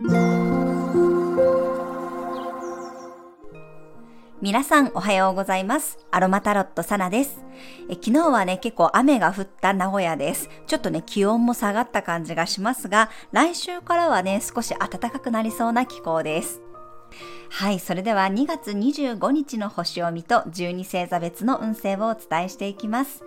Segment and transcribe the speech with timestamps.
[0.00, 0.12] 皆
[4.62, 5.98] さんおはようございます。
[6.12, 7.44] アロマタロットサナです
[7.90, 7.94] え。
[7.94, 10.50] 昨日はね、結構雨が降った名古屋です。
[10.68, 16.62] ちょっとね、気温も下がった感じがしますが、来週からはね、少し暖かくなりそうな気候です。
[17.50, 23.24] はい、それでは2月25日の星を見と12星座別の運勢をお伝えしていきます。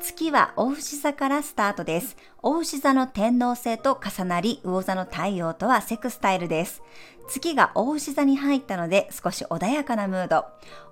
[0.00, 2.16] 月は大牛座からスタートです。
[2.42, 6.82] 大牛座の天王星と重なり、魚座の太陽とはセクスタイルです。
[7.26, 10.44] 月が大牛座に入ったので少し穏やかなムード。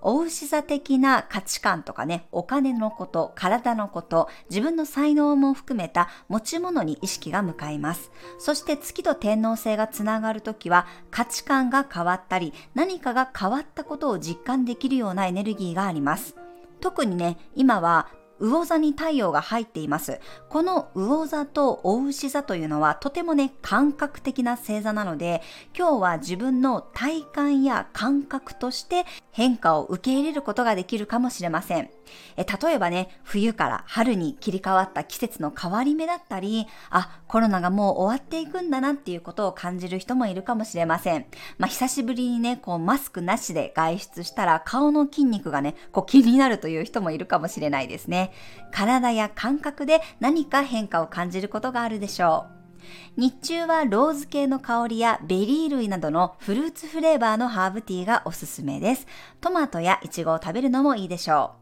[0.00, 8.12] 大牛座的な価値観とかね、お金のこと、体のこと、自分の才能も含めた持ち物に意識が向かいます。
[8.38, 16.36] そして月と天王星がつながるときは価値観が変わったり、何かが変わったことを実感できるようなエネルギーがあります。
[16.80, 18.08] 特にね、今は
[18.40, 20.20] 魚座に太陽が入っています。
[20.48, 25.42] この魚座と大牛座というのはとてもね、感覚的な星座なので、
[25.76, 31.90] 今日は自分の体感や感覚として変化を受け入れることができるかもしれません。
[32.36, 41.26] え例えばね、冬から春に切り替わった季節の変わり目だったり、あ、コロナがもう終わっていくんだなっていうことを感じる人もいるかもしれません。
[41.58, 48.29] まあ、久しぶりにね、こうマスクなしで外出したら顔の筋肉がね、こう気になるという人もいるかもしれないですね。
[48.72, 52.60] 体や感覚で何か変化を感じることがあるでしょう。
[53.16, 59.06] 日中はローズ系の香りやベリー類などのフルーツフレーバーのハーブティーがおすすめです。
[59.40, 61.52] トマトやイチゴを食べるのもいいでしょ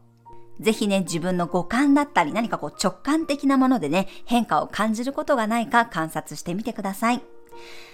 [0.59, 0.63] う。
[0.63, 7.21] ぜひね、自分の五感だったり何かこう直感的なものでね、変化を感じることがないか観察してみてください。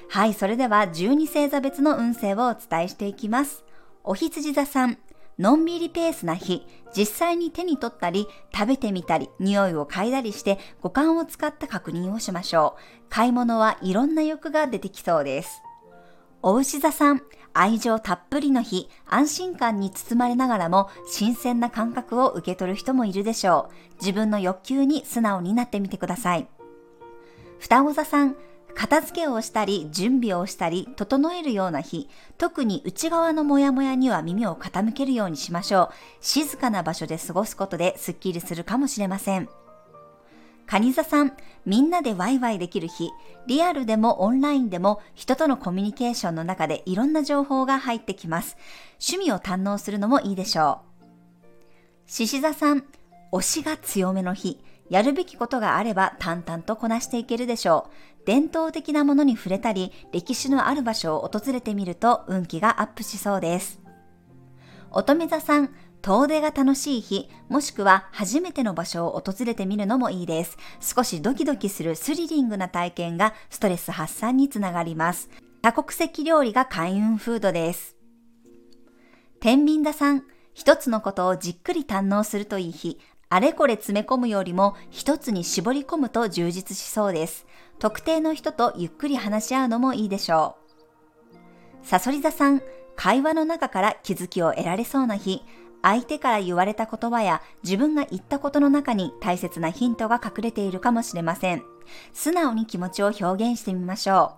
[0.09, 3.63] はい、それでは12星座別の運勢をお伝えしていきます。
[4.03, 4.97] 牡羊座さん、
[5.37, 13.03] のんびりペースな日、実際に手に取ったり、食べてみたり、匂いを嗅いだりして、五感を使った確認をしましょう。
[13.09, 15.61] 買い物はいろんな欲が出てきそうです。
[16.41, 17.21] お牛座さん、
[17.53, 23.95] 愛情たっぷりの日、安心感に包まれながらも新鮮な感覚を受け取る人もいるでしょう。
[23.99, 26.47] 自分の欲求に素直になってみてください。
[27.59, 28.35] 双子座さん、
[28.75, 35.89] 片付けをしたり、準備をしたり、整えるような日、特に内側のモヤモヤには耳を傾けるようにしましょう。
[36.19, 39.49] 静かな場所で過ごすことでスッキリするかもしれません。
[40.67, 41.33] 蟹座さん、
[41.65, 43.11] みんなでワイワイできる日、
[43.47, 48.57] リアルでもオンラインでも人とのコミュニケーションの中でいろんな情報が入ってきます。
[48.93, 51.05] 趣味を堪能するのもいいでしょう。
[52.07, 52.83] 獅子座さん、
[53.31, 54.59] 推しが強めの日、
[54.89, 57.89] やるべきことがあれば淡々とこなしていけるでしょ
[58.21, 58.25] う。
[58.25, 63.79] 伝統的なものに触れたり、歴史のある場所を訪れてみると運気がアップしそうです。
[64.91, 65.69] 乙女座さん、
[66.01, 70.57] 遠出が楽しい日、もしくは初めての場所を訪れてみるのもいいです。
[70.79, 75.29] 少しドキドキするスリリングな体験がストレス発散につながります。
[75.61, 77.95] 多国籍料理が開運フードです。
[79.39, 80.23] 天秤座さん、
[80.53, 82.99] 一つのことをじっくり堪能するといい日、
[83.35, 87.45] あれこれ詰め込むよりも一つに絞り込むと充実しそうです。
[87.79, 90.55] 特定の人とゆっくり話し合うのもいいでしょ
[91.83, 91.85] う。
[91.85, 92.61] サソリ座さん、
[92.95, 95.43] 会話の中から気づきを得られそうな日、
[95.81, 101.63] 相手から言われた言葉や自分が言ったことの中に大切なヒントが隠れているかもしれません。
[102.13, 104.37] 素直に気持ちを表現してみましょ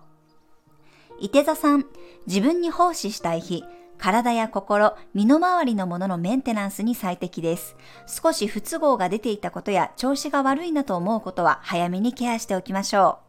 [1.12, 1.18] う。
[1.20, 1.84] 伊手座さん、
[2.26, 3.62] 自分に奉仕したい日、
[3.98, 7.76] 体や心、身の回りのもののメンテナンスに最適です。
[8.06, 13.28] 少し不都合が出ていたことや調子が悪いなと思うことは早めにケアしておきましょう。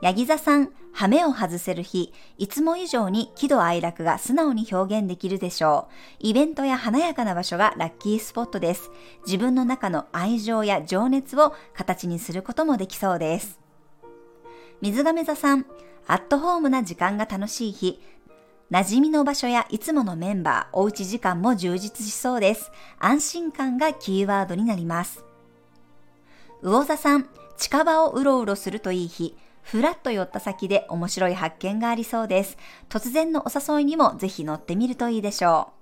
[0.00, 5.92] ヤギ座さん、ハメを外せる日、いつも以上に喜怒哀楽が素直に表現できるでしょう。
[6.20, 8.90] イベントや華やかな場所がラッキースポットです。
[9.26, 13.58] 自分の中の愛情や情熱を形にすることもできそうです。
[14.80, 15.66] 水亀座さん、
[16.06, 18.00] アットホームな時間が楽しい日、
[18.70, 22.70] 馴染みの場所やいつものメンバー、おうち時間も充実しそうです。
[22.98, 25.24] 安心感がキーワードになります。
[26.62, 32.58] 魚座さん、近場をうろうろするといい日、ふらっと寄った先で面白い発見がありそうです。
[32.90, 35.78] 突然のお誘いにもぜひ乗ってみるといいでしょう。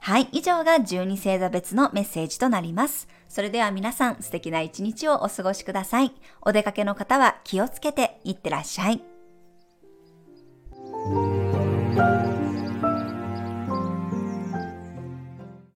[0.00, 3.06] はい、以上が12星座別のメッセージとなります。
[3.28, 6.12] それでは皆さん素敵な一日をお過ごしください。
[6.40, 9.11] お出かけの方は気をつけていってらっしゃい。
[11.94, 12.31] Thank you.